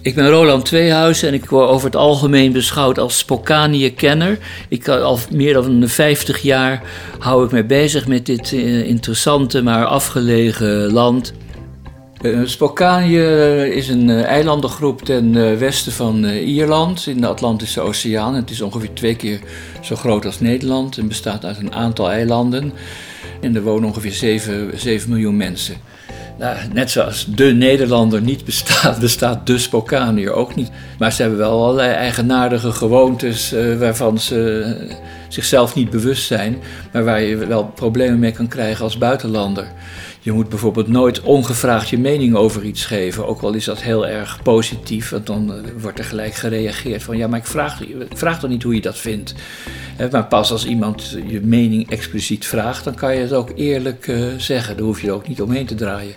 Ik 0.00 0.14
ben 0.14 0.28
Roland 0.28 0.64
Tweehuizen 0.64 1.28
en 1.28 1.34
ik 1.34 1.44
word 1.44 1.68
over 1.68 1.86
het 1.86 1.96
algemeen 1.96 2.52
beschouwd 2.52 2.98
als 2.98 3.18
Spokanië-kenner. 3.18 4.38
Ik 4.68 4.88
al 4.88 5.18
meer 5.30 5.52
dan 5.52 5.82
50 5.88 6.38
jaar 6.38 6.82
hou 7.18 7.44
ik 7.44 7.50
me 7.50 7.64
bezig 7.64 8.06
met 8.06 8.26
dit 8.26 8.52
interessante 8.52 9.62
maar 9.62 9.84
afgelegen 9.84 10.92
land. 10.92 11.32
Uh, 12.22 12.40
Spokanië 12.44 13.18
is 13.64 13.88
een 13.88 14.08
uh, 14.08 14.24
eilandengroep 14.24 15.02
ten 15.02 15.58
westen 15.58 15.92
van 15.92 16.24
Ierland 16.24 17.06
in 17.06 17.20
de 17.20 17.26
Atlantische 17.26 17.80
Oceaan. 17.80 18.34
Het 18.34 18.50
is 18.50 18.60
ongeveer 18.60 18.92
twee 18.92 19.16
keer 19.16 19.40
zo 19.80 19.96
groot 19.96 20.24
als 20.24 20.40
Nederland 20.40 20.98
en 20.98 21.08
bestaat 21.08 21.44
uit 21.44 21.58
een 21.58 21.74
aantal 21.74 22.10
eilanden. 22.10 22.72
En 23.40 23.56
er 23.56 23.62
wonen 23.62 23.88
ongeveer 23.88 24.12
7, 24.12 24.70
7 24.74 25.10
miljoen 25.10 25.36
mensen. 25.36 25.76
Nou, 26.38 26.56
net 26.72 26.90
zoals 26.90 27.26
de 27.34 27.44
Nederlander 27.44 28.22
niet 28.22 28.44
bestaat, 28.44 29.00
bestaat 29.08 29.46
de 29.46 29.58
Spokaniër 29.58 30.32
ook 30.32 30.54
niet. 30.54 30.70
Maar 30.98 31.12
ze 31.12 31.20
hebben 31.22 31.40
wel 31.40 31.62
allerlei 31.62 31.92
eigenaardige 31.92 32.72
gewoontes 32.72 33.54
waarvan 33.78 34.18
ze 34.18 34.76
zichzelf 35.28 35.74
niet 35.74 35.90
bewust 35.90 36.26
zijn, 36.26 36.56
maar 36.92 37.04
waar 37.04 37.22
je 37.22 37.36
wel 37.36 37.64
problemen 37.64 38.18
mee 38.18 38.32
kan 38.32 38.48
krijgen 38.48 38.84
als 38.84 38.98
buitenlander. 38.98 39.66
Je 40.24 40.32
moet 40.32 40.48
bijvoorbeeld 40.48 40.88
nooit 40.88 41.20
ongevraagd 41.20 41.88
je 41.88 41.98
mening 41.98 42.34
over 42.34 42.64
iets 42.64 42.84
geven, 42.84 43.26
ook 43.26 43.40
al 43.40 43.52
is 43.52 43.64
dat 43.64 43.82
heel 43.82 44.06
erg 44.06 44.42
positief, 44.42 45.10
want 45.10 45.26
dan 45.26 45.54
eh, 45.54 45.60
wordt 45.80 45.98
er 45.98 46.04
gelijk 46.04 46.34
gereageerd 46.34 47.02
van 47.02 47.16
ja, 47.16 47.26
maar 47.26 47.38
ik 47.38 47.46
vraag, 47.46 47.82
ik 47.82 48.16
vraag 48.16 48.40
toch 48.40 48.50
niet 48.50 48.62
hoe 48.62 48.74
je 48.74 48.80
dat 48.80 48.98
vindt. 48.98 49.34
Maar 50.10 50.26
pas 50.26 50.50
als 50.50 50.66
iemand 50.66 51.16
je 51.26 51.40
mening 51.40 51.90
expliciet 51.90 52.46
vraagt, 52.46 52.84
dan 52.84 52.94
kan 52.94 53.14
je 53.14 53.20
het 53.20 53.32
ook 53.32 53.50
eerlijk 53.54 54.06
uh, 54.06 54.26
zeggen. 54.36 54.76
Daar 54.76 54.86
hoef 54.86 55.02
je 55.02 55.12
ook 55.12 55.28
niet 55.28 55.42
omheen 55.42 55.66
te 55.66 55.74
draaien. 55.74 56.14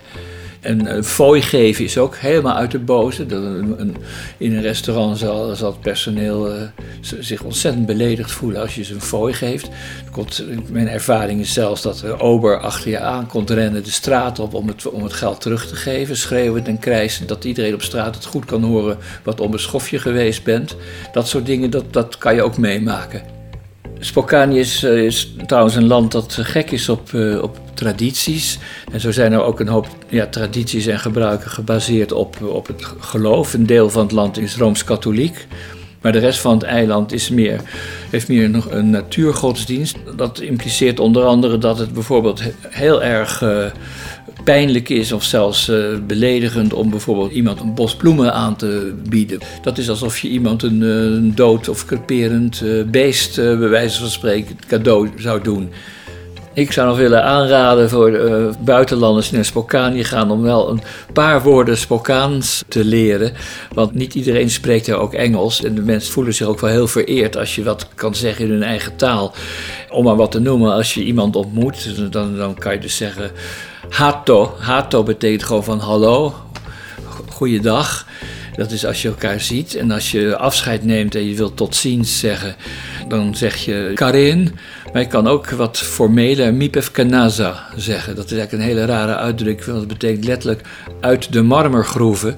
En 0.66 0.96
een 0.96 1.04
fooi 1.04 1.42
geven 1.42 1.84
is 1.84 1.98
ook 1.98 2.16
helemaal 2.16 2.54
uit 2.54 2.70
de 2.70 2.78
boze. 2.78 3.24
Een, 3.28 3.96
in 4.36 4.52
een 4.52 4.62
restaurant 4.62 5.18
zal, 5.18 5.48
het 5.50 5.80
personeel 5.80 6.54
uh, 6.54 6.62
zich 7.00 7.42
ontzettend 7.42 7.86
beledigd 7.86 8.30
voelen 8.30 8.60
als 8.60 8.74
je 8.74 8.84
ze 8.84 8.94
een 8.94 9.00
fooi 9.00 9.34
geeft. 9.34 9.68
Mijn 10.70 10.88
ervaring 10.88 11.40
is 11.40 11.52
zelfs 11.52 11.82
dat 11.82 11.98
de 11.98 12.20
ober 12.20 12.60
achter 12.60 12.90
je 12.90 13.00
aan 13.00 13.26
komt 13.26 13.50
rennen 13.50 13.84
de 13.84 13.90
straat 13.90 14.38
op 14.38 14.54
om 14.54 14.68
het, 14.68 14.86
om 14.86 15.02
het 15.02 15.12
geld 15.12 15.40
terug 15.40 15.66
te 15.66 15.76
geven. 15.76 16.16
Schreeuwend 16.16 16.68
en 16.68 16.78
krijsend 16.78 17.28
dat 17.28 17.44
iedereen 17.44 17.74
op 17.74 17.82
straat 17.82 18.14
het 18.14 18.24
goed 18.24 18.44
kan 18.44 18.62
horen 18.62 18.98
wat 19.22 19.40
onbeschoft 19.40 19.90
je 19.90 19.98
geweest 19.98 20.44
bent. 20.44 20.76
Dat 21.12 21.28
soort 21.28 21.46
dingen, 21.46 21.70
dat, 21.70 21.92
dat 21.92 22.18
kan 22.18 22.34
je 22.34 22.42
ook 22.42 22.58
meemaken. 22.58 23.35
Spokane 24.00 24.58
is, 24.58 24.82
eh, 24.82 25.04
is, 25.04 25.32
trouwens 25.46 25.74
een 25.74 25.86
land 25.86 26.12
dat 26.12 26.38
gek 26.40 26.70
is 26.70 26.88
op, 26.88 27.12
uh, 27.12 27.42
op 27.42 27.58
tradities. 27.74 28.58
En 28.92 29.00
zo 29.00 29.10
zijn 29.10 29.32
er 29.32 29.42
ook 29.42 29.60
een 29.60 29.68
hoop 29.68 29.88
ja, 30.08 30.26
tradities 30.26 30.86
en 30.86 30.98
gebruiken 30.98 31.50
gebaseerd 31.50 32.12
op, 32.12 32.36
op 32.42 32.66
het 32.66 32.84
geloof. 32.98 33.54
Een 33.54 33.66
deel 33.66 33.90
van 33.90 34.02
het 34.02 34.12
land 34.12 34.38
is 34.38 34.56
rooms-katholiek. 34.56 35.46
Maar 36.00 36.12
de 36.12 36.18
rest 36.18 36.38
van 36.38 36.54
het 36.54 36.62
eiland 36.62 37.12
is 37.12 37.30
meer, 37.30 37.60
heeft 38.10 38.28
meer 38.28 38.50
nog 38.50 38.70
een 38.70 38.90
natuurgodsdienst. 38.90 39.96
Dat 40.16 40.40
impliceert 40.40 41.00
onder 41.00 41.24
andere 41.24 41.58
dat 41.58 41.78
het 41.78 41.92
bijvoorbeeld 41.92 42.42
heel 42.68 43.02
erg 43.02 43.42
pijnlijk 44.44 44.88
is 44.88 45.12
of 45.12 45.24
zelfs 45.24 45.68
uh, 45.68 45.86
beledigend 46.06 46.72
om 46.72 46.90
bijvoorbeeld 46.90 47.32
iemand 47.32 47.60
een 47.60 47.74
bos 47.74 47.94
bloemen 47.94 48.32
aan 48.32 48.56
te 48.56 48.94
bieden. 49.08 49.38
Dat 49.62 49.78
is 49.78 49.88
alsof 49.88 50.18
je 50.18 50.28
iemand 50.28 50.62
een, 50.62 50.80
een 50.80 51.34
dood 51.34 51.68
of 51.68 51.84
creperend 51.84 52.60
uh, 52.64 52.84
beest, 52.84 53.36
bij 53.36 53.68
wijze 53.68 54.00
van 54.00 54.08
spreken, 54.08 54.58
cadeau 54.68 55.10
zou 55.16 55.42
doen. 55.42 55.72
Ik 56.54 56.72
zou 56.72 56.88
nog 56.88 56.96
willen 56.96 57.24
aanraden 57.24 57.90
voor 57.90 58.20
buitenlanders 58.64 59.26
die 59.26 59.34
naar 59.34 59.44
Spokane 59.44 60.04
gaan 60.04 60.30
om 60.30 60.42
wel 60.42 60.70
een 60.70 60.82
paar 61.12 61.42
woorden 61.42 61.76
Spokaans 61.76 62.64
te 62.68 62.84
leren. 62.84 63.32
Want 63.74 63.94
niet 63.94 64.14
iedereen 64.14 64.50
spreekt 64.50 64.86
daar 64.86 64.98
ook 64.98 65.14
Engels. 65.14 65.64
En 65.64 65.74
de 65.74 65.82
mensen 65.82 66.12
voelen 66.12 66.34
zich 66.34 66.46
ook 66.46 66.60
wel 66.60 66.70
heel 66.70 66.86
vereerd 66.86 67.36
als 67.36 67.54
je 67.54 67.62
wat 67.62 67.88
kan 67.94 68.14
zeggen 68.14 68.44
in 68.44 68.50
hun 68.50 68.62
eigen 68.62 68.96
taal. 68.96 69.34
Om 69.90 70.04
maar 70.04 70.16
wat 70.16 70.30
te 70.30 70.40
noemen, 70.40 70.72
als 70.72 70.94
je 70.94 71.04
iemand 71.04 71.36
ontmoet, 71.36 72.12
dan, 72.12 72.36
dan 72.36 72.54
kan 72.54 72.72
je 72.72 72.80
dus 72.80 72.96
zeggen 72.96 73.30
hato. 73.88 74.56
Hato 74.58 75.02
betekent 75.02 75.42
gewoon 75.44 75.64
van 75.64 75.78
hallo, 75.78 76.34
goeiedag. 77.28 78.06
Dat 78.56 78.70
is 78.70 78.86
als 78.86 79.02
je 79.02 79.08
elkaar 79.08 79.40
ziet. 79.40 79.74
En 79.74 79.90
als 79.90 80.10
je 80.10 80.36
afscheid 80.36 80.84
neemt 80.84 81.14
en 81.14 81.28
je 81.28 81.34
wilt 81.34 81.56
tot 81.56 81.76
ziens 81.76 82.18
zeggen, 82.18 82.56
dan 83.08 83.34
zeg 83.34 83.56
je 83.56 83.90
Karin. 83.94 84.58
Maar 84.92 85.02
je 85.02 85.08
kan 85.08 85.26
ook 85.26 85.50
wat 85.50 85.78
formeler 85.78 86.54
Mipef 86.54 86.90
Kanaza 86.90 87.66
zeggen. 87.76 88.16
Dat 88.16 88.24
is 88.24 88.38
eigenlijk 88.38 88.62
een 88.62 88.68
hele 88.68 88.84
rare 88.84 89.16
uitdrukking, 89.16 89.66
want 89.66 89.78
dat 89.78 89.98
betekent 89.98 90.24
letterlijk 90.24 90.68
uit 91.00 91.32
de 91.32 91.42
marmergroeven. 91.42 92.36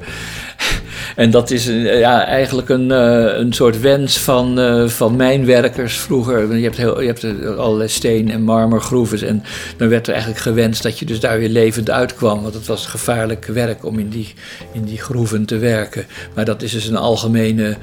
En 1.17 1.31
dat 1.31 1.50
is 1.50 1.67
ja, 1.83 2.26
eigenlijk 2.26 2.69
een, 2.69 2.90
uh, 2.90 3.38
een 3.38 3.52
soort 3.52 3.81
wens 3.81 4.19
van, 4.19 4.59
uh, 4.59 4.88
van 4.88 5.17
mijnwerkers 5.17 5.97
vroeger. 5.97 6.57
Je 6.57 6.62
hebt, 6.62 6.76
heel, 6.76 7.00
je 7.00 7.07
hebt 7.07 7.57
allerlei 7.57 7.88
steen- 7.88 8.31
en 8.31 8.43
marmergroeven. 8.43 9.28
En 9.28 9.43
dan 9.76 9.88
werd 9.88 10.07
er 10.07 10.12
eigenlijk 10.12 10.43
gewenst 10.43 10.83
dat 10.83 10.99
je 10.99 11.05
dus 11.05 11.21
daar 11.21 11.38
weer 11.38 11.49
levend 11.49 11.90
uitkwam. 11.90 12.43
Want 12.43 12.55
het 12.55 12.67
was 12.67 12.87
gevaarlijk 12.87 13.45
werk 13.45 13.85
om 13.85 13.99
in 13.99 14.09
die, 14.09 14.35
in 14.73 14.85
die 14.85 14.99
groeven 14.99 15.45
te 15.45 15.59
werken. 15.59 16.07
Maar 16.35 16.45
dat 16.45 16.62
is 16.62 16.73
dus 16.73 16.87
een 16.87 16.97
algemene, 16.97 17.76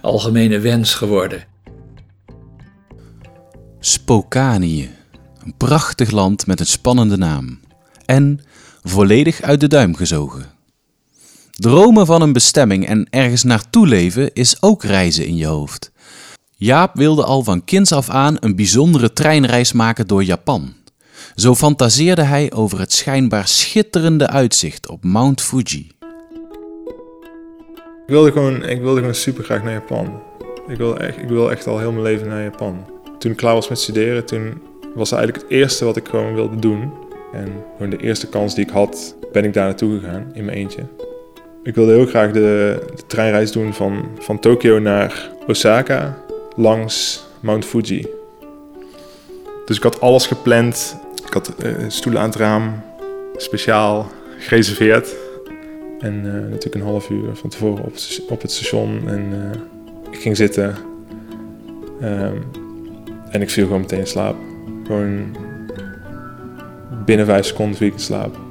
algemene 0.00 0.58
wens 0.58 0.94
geworden. 0.94 1.44
Spokanië. 3.80 4.90
Een 5.44 5.54
prachtig 5.56 6.10
land 6.10 6.46
met 6.46 6.60
een 6.60 6.66
spannende 6.66 7.16
naam. 7.16 7.60
En 8.04 8.40
volledig 8.82 9.42
uit 9.42 9.60
de 9.60 9.68
duim 9.68 9.94
gezogen. 9.94 10.57
Dromen 11.58 12.06
van 12.06 12.22
een 12.22 12.32
bestemming 12.32 12.86
en 12.86 13.06
ergens 13.10 13.42
naartoe 13.42 13.86
leven 13.86 14.32
is 14.32 14.62
ook 14.62 14.84
reizen 14.84 15.26
in 15.26 15.36
je 15.36 15.46
hoofd. 15.46 15.92
Jaap 16.56 16.94
wilde 16.94 17.24
al 17.24 17.42
van 17.42 17.64
kinds 17.64 17.92
af 17.92 18.08
aan 18.08 18.36
een 18.40 18.56
bijzondere 18.56 19.12
treinreis 19.12 19.72
maken 19.72 20.06
door 20.06 20.24
Japan. 20.24 20.74
Zo 21.34 21.54
fantaseerde 21.54 22.22
hij 22.22 22.52
over 22.52 22.78
het 22.78 22.92
schijnbaar 22.92 23.48
schitterende 23.48 24.26
uitzicht 24.26 24.88
op 24.88 25.04
Mount 25.04 25.40
Fuji. 25.40 25.90
Ik 28.06 28.14
wilde 28.14 28.32
gewoon, 28.32 28.64
ik 28.64 28.80
wilde 28.80 28.98
gewoon 28.98 29.14
super 29.14 29.44
graag 29.44 29.62
naar 29.62 29.72
Japan. 29.72 30.22
Ik 30.68 30.76
wilde, 30.76 30.98
echt, 30.98 31.16
ik 31.16 31.28
wilde 31.28 31.50
echt 31.50 31.66
al 31.66 31.78
heel 31.78 31.92
mijn 31.92 32.04
leven 32.04 32.28
naar 32.28 32.42
Japan. 32.42 32.86
Toen 33.18 33.30
ik 33.30 33.36
klaar 33.36 33.54
was 33.54 33.68
met 33.68 33.78
studeren, 33.78 34.26
toen 34.26 34.62
was 34.94 35.12
eigenlijk 35.12 35.42
het 35.42 35.52
eerste 35.52 35.84
wat 35.84 35.96
ik 35.96 36.08
gewoon 36.08 36.34
wilde 36.34 36.56
doen. 36.56 36.92
En 37.32 37.64
gewoon 37.72 37.90
de 37.90 38.02
eerste 38.02 38.26
kans 38.26 38.54
die 38.54 38.64
ik 38.64 38.70
had, 38.70 39.14
ben 39.32 39.44
ik 39.44 39.52
daar 39.52 39.64
naartoe 39.64 39.98
gegaan 39.98 40.30
in 40.34 40.44
mijn 40.44 40.56
eentje. 40.56 41.07
Ik 41.68 41.74
wilde 41.74 41.92
heel 41.92 42.06
graag 42.06 42.30
de, 42.30 42.80
de 42.94 43.06
treinreis 43.06 43.52
doen 43.52 43.74
van, 43.74 44.08
van 44.18 44.38
Tokio 44.38 44.78
naar 44.78 45.30
Osaka 45.46 46.18
langs 46.56 47.24
Mount 47.40 47.64
Fuji. 47.64 48.06
Dus 49.64 49.76
ik 49.76 49.82
had 49.82 50.00
alles 50.00 50.26
gepland. 50.26 50.96
Ik 51.26 51.32
had 51.32 51.54
uh, 51.64 51.72
stoelen 51.88 52.22
aan 52.22 52.28
het 52.28 52.38
raam 52.38 52.80
speciaal 53.36 54.10
gereserveerd. 54.38 55.14
En 55.98 56.14
uh, 56.24 56.32
natuurlijk 56.32 56.74
een 56.74 56.82
half 56.82 57.10
uur 57.10 57.34
van 57.34 57.50
tevoren 57.50 57.84
op 57.84 57.94
op 58.28 58.42
het 58.42 58.52
station. 58.52 59.08
En 59.08 59.32
uh, 59.32 60.12
ik 60.12 60.18
ging 60.18 60.36
zitten. 60.36 60.76
Um, 62.02 62.44
en 63.30 63.42
ik 63.42 63.50
viel 63.50 63.64
gewoon 63.64 63.80
meteen 63.80 63.98
in 63.98 64.06
slaap. 64.06 64.36
Gewoon 64.86 65.36
binnen 67.04 67.26
vijf 67.26 67.46
seconden 67.46 67.76
viel 67.76 67.86
ik 67.86 67.92
in 67.92 68.00
slaap. 68.00 68.47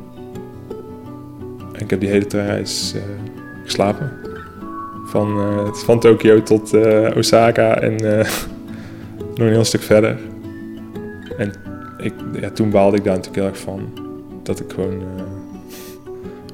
En 1.78 1.84
ik 1.84 1.90
heb 1.90 2.00
die 2.00 2.10
hele 2.10 2.26
treinreis 2.26 2.94
uh, 2.96 3.02
geslapen. 3.64 4.12
Van, 5.06 5.38
uh, 5.38 5.74
van 5.74 6.00
Tokio 6.00 6.44
tot 6.44 6.74
uh, 6.74 7.16
Osaka 7.18 7.80
en 7.80 7.96
nog 9.36 9.48
een 9.48 9.48
heel 9.48 9.64
stuk 9.64 9.82
verder. 9.82 10.20
En 11.38 11.54
ik, 11.98 12.14
ja, 12.40 12.50
toen 12.50 12.70
baalde 12.70 12.98
ik 12.98 13.04
daar 13.04 13.16
natuurlijk 13.16 13.44
heel 13.44 13.54
erg 13.54 13.60
van. 13.60 14.06
Dat 14.44 14.60
ik 14.60 14.72
gewoon 14.74 15.02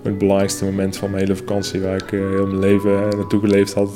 het 0.04 0.18
belangrijkste 0.18 0.66
moment 0.66 0.98
van 0.98 1.10
mijn 1.10 1.24
hele 1.24 1.36
vakantie, 1.36 1.82
waar 1.82 1.96
ik 1.96 2.10
heel 2.10 2.48
mijn 2.48 2.60
leven 2.60 3.18
naartoe 3.18 3.40
geleefd 3.40 3.74
had, 3.74 3.92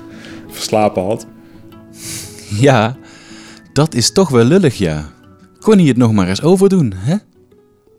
verslapen 0.48 1.02
had. 1.02 1.26
Ja, 2.50 2.96
dat 3.72 3.94
is 3.94 4.12
toch 4.12 4.28
wel 4.28 4.44
lullig, 4.44 4.74
ja. 4.74 5.08
Kon 5.58 5.78
hij 5.78 5.86
het 5.86 5.96
nog 5.96 6.12
maar 6.12 6.28
eens 6.28 6.42
overdoen, 6.42 6.92
hè? 6.96 7.16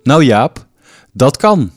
Nou 0.04 0.24
Jaap, 0.24 0.66
dat 1.12 1.38
kan. 1.38 1.72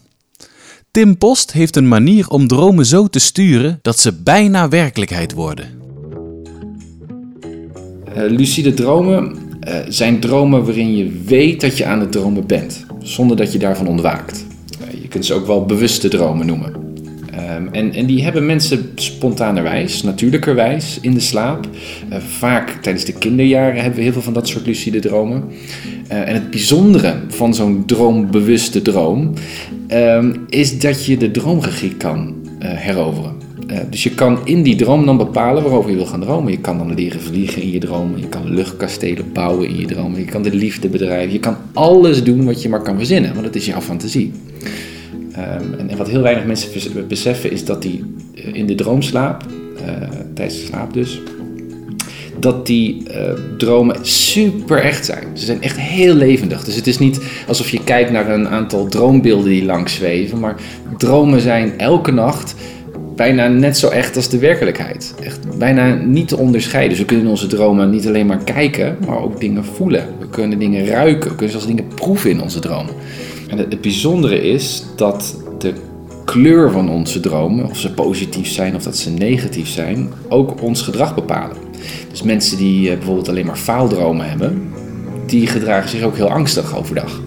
Tim 0.94 1.18
Post 1.18 1.52
heeft 1.52 1.76
een 1.76 1.88
manier 1.88 2.28
om 2.28 2.46
dromen 2.46 2.86
zo 2.86 3.06
te 3.06 3.18
sturen 3.18 3.78
dat 3.82 3.98
ze 3.98 4.12
bijna 4.22 4.68
werkelijkheid 4.68 5.32
worden. 5.32 5.66
Uh, 8.16 8.22
lucide 8.28 8.74
dromen 8.74 9.36
uh, 9.68 9.76
zijn 9.88 10.20
dromen 10.20 10.64
waarin 10.64 10.96
je 10.96 11.22
weet 11.24 11.60
dat 11.60 11.78
je 11.78 11.84
aan 11.84 12.00
het 12.00 12.12
dromen 12.12 12.46
bent, 12.46 12.86
zonder 13.02 13.36
dat 13.36 13.52
je 13.52 13.58
daarvan 13.58 13.86
ontwaakt. 13.86 14.46
Uh, 14.80 15.02
je 15.02 15.08
kunt 15.08 15.26
ze 15.26 15.34
ook 15.34 15.46
wel 15.46 15.64
bewuste 15.64 16.08
dromen 16.08 16.46
noemen. 16.46 16.72
Um, 17.34 17.68
en, 17.72 17.92
en, 17.92 18.06
die 18.06 18.24
hebben 18.24 18.46
mensen 18.46 18.92
spontanerwijs, 18.94 20.02
natuurlijkerwijs 20.02 20.98
in 21.00 21.14
de 21.14 21.20
slaap. 21.20 21.68
Vaak 22.38 22.70
tijdens 22.82 23.04
de 23.04 23.12
kinderjaren 23.12 23.80
hebben 23.80 23.96
we 23.96 24.02
heel 24.02 24.12
veel 24.12 24.22
van 24.22 24.32
dat 24.32 24.48
soort 24.48 24.66
lucide 24.66 24.98
dromen. 24.98 25.44
Uh, 26.12 26.28
en 26.28 26.34
het 26.34 26.50
bijzondere 26.50 27.14
van 27.28 27.54
zo'n 27.54 27.82
droombewuste 27.86 28.82
droom 28.82 29.32
um, 29.88 30.44
is 30.48 30.78
dat 30.78 31.04
je 31.04 31.16
de 31.16 31.30
droomregie 31.30 31.94
kan 31.94 32.34
uh, 32.62 32.68
heroveren. 32.72 33.32
dus 33.90 34.02
je 34.02 34.10
kan 34.10 34.38
in 34.44 34.62
die 34.62 34.76
droom 34.76 35.06
dan 35.06 35.16
bepalen 35.16 35.62
waarover 35.62 35.90
je 35.90 35.96
wil 35.96 36.06
gaan 36.06 36.20
dromen. 36.20 36.52
Je 36.52 36.58
kan 36.58 36.78
dan 36.78 36.94
leren 36.94 37.20
vliegen 37.20 37.62
in 37.62 37.70
je 37.70 37.78
dromen. 37.78 38.20
Je 38.20 38.28
kan 38.28 38.50
luchtkastelen 38.50 39.32
bouwen 39.32 39.68
in 39.68 39.76
je 39.76 39.86
dromen. 39.86 40.20
Je 40.20 40.26
kan 40.26 40.42
de 40.42 40.54
liefde 40.54 40.88
bedrijven. 40.88 41.32
Je 41.32 41.40
kan 41.40 41.56
alles 41.72 42.24
doen 42.24 42.44
wat 42.44 42.62
je 42.62 42.68
maar 42.68 42.82
kan 42.82 42.96
verzinnen, 42.96 43.32
want 43.32 43.44
dat 43.44 43.54
is 43.54 43.66
jouw 43.66 43.80
fantasie. 43.80 44.32
En, 45.32 45.88
en, 45.88 45.96
wat 45.96 46.08
heel 46.08 46.22
weinig 46.22 46.44
mensen 46.44 46.70
beseffen 47.08 47.50
is 47.50 47.64
dat 47.64 47.82
die 47.82 48.04
in 48.52 48.66
de 48.66 48.74
droomslaap, 48.74 49.44
uh, 49.76 50.08
tijdens 50.34 50.60
de 50.60 50.66
slaap 50.66 50.92
dus, 50.92 51.20
dat 52.44 52.66
die 52.66 53.08
eh, 53.08 53.32
dromen 53.58 53.96
super 54.02 54.78
echt 54.78 55.04
zijn. 55.04 55.24
Ze 55.32 55.44
zijn 55.44 55.62
echt 55.62 55.78
heel 55.78 56.14
levendig. 56.14 56.64
Dus 56.64 56.76
het 56.76 56.86
is 56.86 56.98
niet 56.98 57.20
alsof 57.48 57.70
je 57.70 57.84
kijkt 57.84 58.10
naar 58.10 58.30
een 58.30 58.48
aantal 58.48 58.86
droombeelden 58.86 59.50
die 59.50 59.64
langs 59.64 59.94
zweven, 59.94 60.40
maar 60.40 60.54
dromen 60.98 61.40
zijn 61.40 61.78
elke 61.78 62.12
nacht 62.12 62.54
bijna 63.16 63.48
net 63.48 63.78
zo 63.78 63.88
echt 63.88 64.16
als 64.16 64.28
de 64.28 64.38
werkelijkheid. 64.38 65.14
Echt 65.22 65.58
bijna 65.58 65.94
niet 65.94 66.28
te 66.28 66.36
onderscheiden. 66.36 66.90
Dus 66.90 66.98
we 67.00 67.04
kunnen 67.04 67.24
in 67.24 67.30
onze 67.30 67.46
dromen 67.46 67.90
niet 67.90 68.06
alleen 68.06 68.26
maar 68.26 68.44
kijken, 68.44 68.96
maar 69.06 69.22
ook 69.22 69.40
dingen 69.40 69.64
voelen. 69.64 70.06
We 70.18 70.28
kunnen 70.28 70.58
dingen 70.58 70.86
ruiken, 70.86 71.30
we 71.30 71.36
kunnen 71.36 71.50
zelfs 71.50 71.66
dingen 71.66 71.88
proeven 71.94 72.30
in 72.30 72.42
onze 72.42 72.60
dromen. 72.60 72.94
En 73.48 73.58
het, 73.58 73.72
het 73.72 73.80
bijzondere 73.80 74.42
is 74.42 74.84
dat 74.96 75.36
de 75.58 75.72
kleur 76.24 76.70
van 76.70 76.90
onze 76.90 77.20
dromen, 77.20 77.64
of 77.64 77.78
ze 77.78 77.92
positief 77.92 78.48
zijn 78.48 78.74
of 78.74 78.82
dat 78.82 78.96
ze 78.96 79.10
negatief 79.10 79.68
zijn, 79.68 80.12
ook 80.28 80.62
ons 80.62 80.82
gedrag 80.82 81.14
bepalen. 81.14 81.63
Dus 82.10 82.22
mensen 82.22 82.56
die 82.56 82.90
eh, 82.90 82.96
bijvoorbeeld 82.96 83.28
alleen 83.28 83.46
maar 83.46 83.56
faaldromen 83.56 84.28
hebben, 84.28 84.72
die 85.26 85.46
gedragen 85.46 85.90
zich 85.90 86.02
ook 86.02 86.16
heel 86.16 86.30
angstig 86.30 86.76
overdag. 86.76 87.20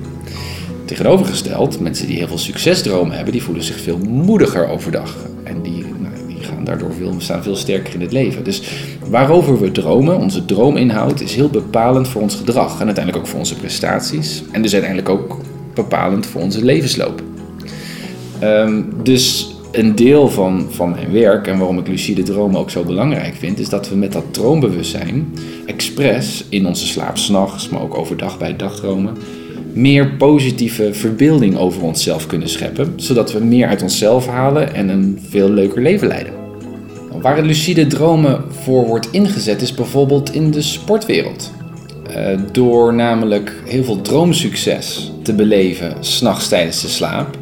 Tegenovergesteld, 0.85 1.79
mensen 1.79 2.07
die 2.07 2.17
heel 2.17 2.27
veel 2.27 2.37
succesdromen 2.37 3.15
hebben, 3.15 3.33
die 3.33 3.43
voelen 3.43 3.63
zich 3.63 3.81
veel 3.81 3.97
moediger 3.97 4.67
overdag. 4.67 5.15
En 5.43 5.61
die, 5.61 5.85
nou, 5.99 6.13
die 6.27 6.43
gaan 6.43 6.63
daardoor 6.63 6.93
veel, 6.93 7.15
staan 7.17 7.43
veel 7.43 7.55
sterker 7.55 7.93
in 7.93 8.01
het 8.01 8.11
leven. 8.11 8.43
Dus 8.43 8.61
waarover 9.09 9.59
we 9.59 9.71
dromen, 9.71 10.17
onze 10.17 10.45
droominhoud, 10.45 11.21
is 11.21 11.35
heel 11.35 11.49
bepalend 11.49 12.07
voor 12.07 12.21
ons 12.21 12.35
gedrag. 12.35 12.79
En 12.79 12.85
uiteindelijk 12.85 13.17
ook 13.17 13.29
voor 13.29 13.39
onze 13.39 13.55
prestaties. 13.55 14.43
En 14.51 14.61
dus 14.61 14.73
uiteindelijk 14.73 15.09
ook 15.09 15.37
bepalend 15.73 16.25
voor 16.25 16.41
onze 16.41 16.65
levensloop. 16.65 17.23
Ehm, 18.39 18.81
dus 19.03 19.55
een 19.77 19.95
deel 19.95 20.29
van, 20.29 20.67
van 20.69 20.89
mijn 20.89 21.11
werk 21.11 21.47
en 21.47 21.57
waarom 21.57 21.79
ik 21.79 21.87
lucide 21.87 22.23
dromen 22.23 22.59
ook 22.59 22.69
zo 22.69 22.83
belangrijk 22.83 23.35
vind, 23.35 23.59
is 23.59 23.69
dat 23.69 23.89
we 23.89 23.95
met 23.95 24.11
dat 24.11 24.23
droombewustzijn 24.31 25.33
expres 25.65 26.45
in 26.49 26.65
onze 26.65 26.87
slaap 26.87 27.17
s'nachts, 27.17 27.69
maar 27.69 27.81
ook 27.81 27.97
overdag 27.97 28.37
bij 28.37 28.55
dagdromen, 28.55 29.17
meer 29.73 30.11
positieve 30.11 30.93
verbeelding 30.93 31.57
over 31.57 31.81
onszelf 31.81 32.27
kunnen 32.27 32.49
scheppen, 32.49 32.93
zodat 32.95 33.31
we 33.31 33.43
meer 33.43 33.67
uit 33.67 33.81
onszelf 33.81 34.27
halen 34.27 34.73
en 34.73 34.89
een 34.89 35.19
veel 35.29 35.49
leuker 35.49 35.81
leven 35.81 36.07
leiden. 36.07 36.33
Waar 37.21 37.35
het 37.35 37.45
lucide 37.45 37.87
dromen 37.87 38.43
voor 38.49 38.85
wordt 38.85 39.11
ingezet 39.11 39.61
is 39.61 39.73
bijvoorbeeld 39.73 40.33
in 40.33 40.51
de 40.51 40.61
sportwereld. 40.61 41.51
Uh, 42.09 42.39
door 42.51 42.93
namelijk 42.93 43.53
heel 43.65 43.83
veel 43.83 44.01
droomsucces 44.01 45.11
te 45.23 45.33
beleven 45.33 45.95
s'nachts 45.99 46.47
tijdens 46.47 46.81
de 46.81 46.87
slaap, 46.87 47.37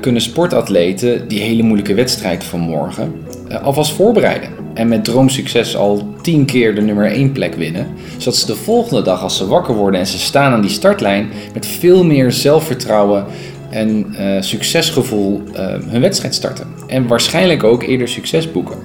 kunnen 0.00 0.22
sportatleten 0.22 1.28
die 1.28 1.40
hele 1.40 1.62
moeilijke 1.62 1.94
wedstrijd 1.94 2.44
van 2.44 2.60
morgen 2.60 3.12
uh, 3.48 3.62
alvast 3.62 3.92
voorbereiden. 3.92 4.48
En 4.74 4.88
met 4.88 5.04
droomsucces 5.04 5.76
al 5.76 6.14
tien 6.22 6.44
keer 6.44 6.74
de 6.74 6.80
nummer 6.80 7.06
1 7.12 7.32
plek 7.32 7.54
winnen. 7.54 7.86
Zodat 8.16 8.36
ze 8.36 8.46
de 8.46 8.54
volgende 8.54 9.02
dag 9.02 9.22
als 9.22 9.36
ze 9.36 9.46
wakker 9.46 9.74
worden 9.74 10.00
en 10.00 10.06
ze 10.06 10.18
staan 10.18 10.52
aan 10.52 10.60
die 10.60 10.70
startlijn 10.70 11.28
met 11.54 11.66
veel 11.66 12.04
meer 12.04 12.32
zelfvertrouwen 12.32 13.24
en 13.70 14.14
succesgevoel 14.40 15.42
hun 15.88 16.00
wedstrijd 16.00 16.34
starten. 16.34 16.66
En 16.86 17.06
waarschijnlijk 17.06 17.64
ook 17.64 17.82
eerder 17.82 18.08
succes 18.08 18.52
boeken. 18.52 18.78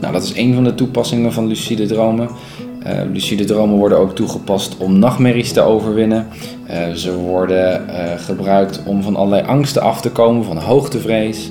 Nou, 0.00 0.12
dat 0.12 0.22
is 0.22 0.32
een 0.36 0.54
van 0.54 0.64
de 0.64 0.74
toepassingen 0.74 1.32
van 1.32 1.46
lucide 1.46 1.86
dromen. 1.86 2.28
Uh, 2.88 3.00
lucide 3.12 3.44
dromen 3.44 3.76
worden 3.76 3.98
ook 3.98 4.14
toegepast 4.14 4.76
om 4.76 4.98
nachtmerries 4.98 5.52
te 5.52 5.60
overwinnen. 5.60 6.26
Uh, 6.70 6.92
ze 6.92 7.16
worden 7.16 7.84
uh, 7.88 7.94
gebruikt 8.16 8.82
om 8.84 9.02
van 9.02 9.16
allerlei 9.16 9.46
angsten 9.46 9.82
af 9.82 10.00
te 10.00 10.10
komen, 10.10 10.44
van 10.44 10.56
hoogtevrees. 10.56 11.50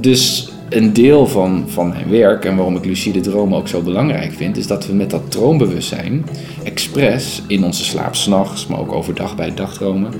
Dus 0.00 0.52
een 0.68 0.92
deel 0.92 1.26
van, 1.26 1.64
van 1.66 1.88
mijn 1.88 2.10
werk 2.10 2.44
en 2.44 2.56
waarom 2.56 2.76
ik 2.76 2.84
lucide 2.84 3.20
dromen 3.20 3.58
ook 3.58 3.68
zo 3.68 3.80
belangrijk 3.80 4.32
vind, 4.32 4.56
is 4.56 4.66
dat 4.66 4.86
we 4.86 4.92
met 4.92 5.10
dat 5.10 5.30
droombewustzijn, 5.30 6.24
expres 6.64 7.42
in 7.46 7.64
onze 7.64 7.84
slaap 7.84 8.14
s'nachts, 8.14 8.66
maar 8.66 8.78
ook 8.78 8.92
overdag 8.92 9.36
bij 9.36 9.54
dagdromen, 9.54 10.12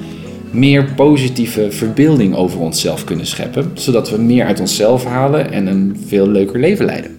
meer 0.50 0.92
positieve 0.96 1.70
verbeelding 1.70 2.34
over 2.34 2.60
onszelf 2.60 3.04
kunnen 3.04 3.26
scheppen, 3.26 3.70
zodat 3.74 4.10
we 4.10 4.18
meer 4.18 4.46
uit 4.46 4.60
onszelf 4.60 5.04
halen 5.04 5.52
en 5.52 5.66
een 5.66 5.96
veel 6.06 6.28
leuker 6.28 6.60
leven 6.60 6.84
leiden. 6.84 7.13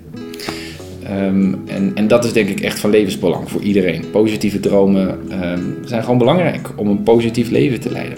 Um, 1.12 1.62
en, 1.66 1.92
en 1.96 2.08
dat 2.08 2.26
is 2.26 2.34
denk 2.34 2.50
ik 2.50 2.60
echt 2.60 2.80
van 2.80 2.90
levensbelang 2.90 3.50
voor 3.50 3.62
iedereen. 3.62 4.10
Positieve 4.12 4.60
dromen 4.60 5.20
um, 5.32 5.78
zijn 5.86 6.04
gewoon 6.04 6.18
belangrijk 6.18 6.70
om 6.76 6.88
een 6.88 7.04
positief 7.04 7.50
leven 7.50 7.80
te 7.80 7.92
leiden. 7.92 8.18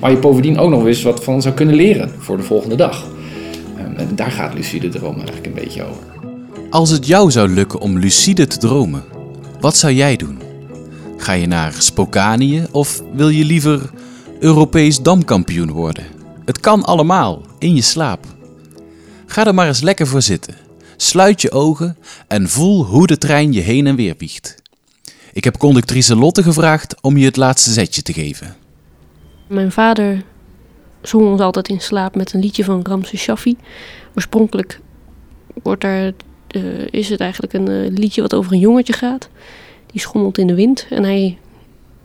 Maar 0.00 0.10
je 0.10 0.16
bovendien 0.16 0.58
ook 0.58 0.70
nog 0.70 0.86
eens 0.86 1.02
wat 1.02 1.24
van 1.24 1.42
zou 1.42 1.54
kunnen 1.54 1.74
leren 1.74 2.10
voor 2.18 2.36
de 2.36 2.42
volgende 2.42 2.76
dag. 2.76 3.06
Um, 3.78 3.96
en 3.96 4.08
daar 4.14 4.30
gaat 4.30 4.54
lucide 4.54 4.88
dromen 4.88 5.16
eigenlijk 5.16 5.46
een 5.46 5.62
beetje 5.64 5.82
over. 5.82 6.02
Als 6.70 6.90
het 6.90 7.06
jou 7.06 7.30
zou 7.30 7.48
lukken 7.48 7.80
om 7.80 7.98
lucide 7.98 8.46
te 8.46 8.58
dromen, 8.58 9.02
wat 9.60 9.76
zou 9.76 9.92
jij 9.92 10.16
doen? 10.16 10.38
Ga 11.16 11.32
je 11.32 11.46
naar 11.46 11.72
Spokanië 11.78 12.66
of 12.70 13.02
wil 13.14 13.28
je 13.28 13.44
liever 13.44 13.90
Europees 14.40 15.02
damkampioen 15.02 15.70
worden? 15.70 16.04
Het 16.44 16.60
kan 16.60 16.84
allemaal, 16.84 17.42
in 17.58 17.74
je 17.74 17.82
slaap. 17.82 18.24
Ga 19.26 19.46
er 19.46 19.54
maar 19.54 19.66
eens 19.66 19.82
lekker 19.82 20.06
voor 20.06 20.22
zitten. 20.22 20.54
Sluit 21.04 21.42
je 21.42 21.50
ogen 21.50 21.96
en 22.28 22.48
voel 22.48 22.84
hoe 22.84 23.06
de 23.06 23.18
trein 23.18 23.52
je 23.52 23.60
heen 23.60 23.86
en 23.86 23.96
weer 23.96 24.14
wiegt. 24.18 24.62
Ik 25.32 25.44
heb 25.44 25.56
conductrice 25.56 26.16
Lotte 26.16 26.42
gevraagd 26.42 27.00
om 27.00 27.16
je 27.16 27.24
het 27.24 27.36
laatste 27.36 27.70
zetje 27.70 28.02
te 28.02 28.12
geven. 28.12 28.56
Mijn 29.46 29.72
vader 29.72 30.22
zong 31.02 31.26
ons 31.26 31.40
altijd 31.40 31.68
in 31.68 31.80
slaap 31.80 32.14
met 32.14 32.32
een 32.32 32.40
liedje 32.40 32.64
van 32.64 32.80
Ramses 32.82 33.20
Shaffi. 33.20 33.56
Oorspronkelijk 34.14 34.80
wordt 35.62 35.80
daar, 35.80 36.12
uh, 36.50 36.86
is 36.90 37.08
het 37.08 37.20
eigenlijk 37.20 37.52
een 37.52 37.70
uh, 37.70 37.96
liedje 37.98 38.20
wat 38.20 38.34
over 38.34 38.52
een 38.52 38.58
jongetje 38.58 38.92
gaat. 38.92 39.28
Die 39.86 40.00
schommelt 40.00 40.38
in 40.38 40.46
de 40.46 40.54
wind 40.54 40.86
en 40.90 41.02
hij 41.02 41.38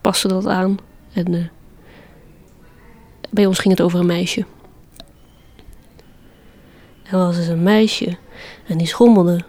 paste 0.01 0.27
dat 0.27 0.47
aan. 0.47 0.77
En 1.13 1.33
uh, 1.33 1.45
bij 3.29 3.45
ons 3.45 3.59
ging 3.59 3.77
het 3.77 3.85
over 3.85 3.99
een 3.99 4.05
meisje. 4.05 4.45
Er 7.11 7.17
was 7.17 7.35
dus 7.35 7.47
een 7.47 7.63
meisje 7.63 8.17
en 8.67 8.77
die 8.77 8.87
schommelde 8.87 9.39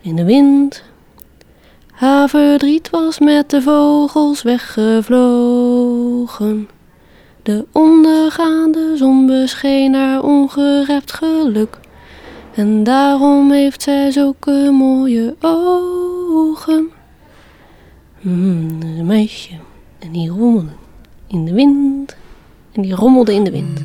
in 0.00 0.16
de 0.16 0.24
wind. 0.24 0.82
Haar 1.90 2.28
verdriet 2.28 2.90
was 2.90 3.18
met 3.18 3.50
de 3.50 3.62
vogels 3.62 4.42
weggevlogen. 4.42 6.68
De 7.42 7.64
ondergaande 7.72 8.96
zon 8.96 9.26
bescheen 9.26 9.94
haar 9.94 10.22
ongerept 10.22 11.12
geluk. 11.12 11.78
En 12.54 12.84
daarom 12.84 13.50
heeft 13.50 13.82
zij 13.82 14.10
zulke 14.10 14.68
mooie 14.72 15.36
ogen. 15.40 16.90
Hmm, 18.20 18.82
een 18.82 19.06
meisje. 19.06 19.54
En 19.98 20.12
die 20.12 20.30
rommelde 20.30 20.72
in 21.26 21.44
de 21.44 21.52
wind. 21.52 22.16
En 22.72 22.82
die 22.82 22.94
rommelde 22.94 23.34
in 23.34 23.44
de 23.44 23.50
wind. 23.50 23.82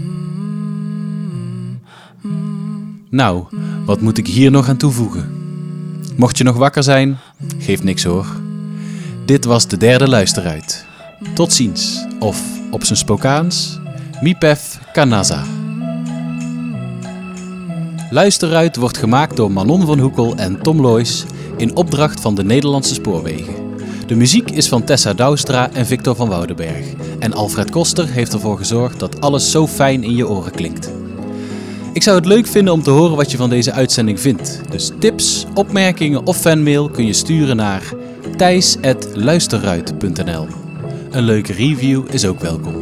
Nou, 3.09 3.43
wat 3.85 4.01
moet 4.01 4.17
ik 4.17 4.27
hier 4.27 4.51
nog 4.51 4.69
aan 4.69 4.77
toevoegen? 4.77 5.31
Mocht 6.15 6.37
je 6.37 6.43
nog 6.43 6.55
wakker 6.55 6.83
zijn, 6.83 7.17
geeft 7.57 7.83
niks 7.83 8.03
hoor. 8.03 8.25
Dit 9.25 9.45
was 9.45 9.67
de 9.67 9.77
derde 9.77 10.07
luisteruit. 10.07 10.85
Tot 11.33 11.53
ziens, 11.53 12.05
of 12.19 12.41
op 12.71 12.83
zijn 12.83 12.97
Spokaans, 12.97 13.79
Mipef 14.21 14.79
Kanaza. 14.93 15.43
Luisteruit 18.09 18.75
wordt 18.75 18.97
gemaakt 18.97 19.35
door 19.35 19.51
Manon 19.51 19.85
van 19.85 19.99
Hoekel 19.99 20.35
en 20.35 20.61
Tom 20.61 20.81
Loijs 20.81 21.25
in 21.57 21.75
opdracht 21.75 22.19
van 22.19 22.35
de 22.35 22.43
Nederlandse 22.43 22.93
Spoorwegen. 22.93 23.55
De 24.07 24.15
muziek 24.15 24.51
is 24.51 24.67
van 24.67 24.83
Tessa 24.83 25.13
Douwstra 25.13 25.71
en 25.71 25.85
Victor 25.85 26.15
van 26.15 26.29
Woudenberg. 26.29 26.85
En 27.19 27.33
Alfred 27.33 27.71
Koster 27.71 28.07
heeft 28.07 28.33
ervoor 28.33 28.57
gezorgd 28.57 28.99
dat 28.99 29.21
alles 29.21 29.51
zo 29.51 29.67
fijn 29.67 30.03
in 30.03 30.15
je 30.15 30.27
oren 30.27 30.51
klinkt. 30.51 30.91
Ik 31.97 32.03
zou 32.03 32.15
het 32.15 32.25
leuk 32.25 32.47
vinden 32.47 32.73
om 32.73 32.83
te 32.83 32.89
horen 32.89 33.15
wat 33.15 33.31
je 33.31 33.37
van 33.37 33.49
deze 33.49 33.71
uitzending 33.71 34.19
vindt. 34.19 34.61
Dus 34.69 34.91
tips, 34.99 35.45
opmerkingen 35.53 36.25
of 36.25 36.37
fanmail 36.37 36.89
kun 36.89 37.05
je 37.05 37.13
sturen 37.13 37.55
naar 37.55 37.93
thijs.luisterruit.nl 38.35 40.47
Een 41.11 41.23
leuke 41.23 41.53
review 41.53 42.03
is 42.09 42.25
ook 42.25 42.39
welkom. 42.39 42.75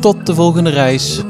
Tot 0.00 0.26
de 0.26 0.34
volgende 0.34 0.70
reis! 0.70 1.22